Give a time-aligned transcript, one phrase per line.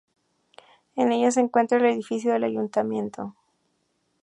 [0.95, 3.35] En ella se encuentra el edificio del Ayuntamiento.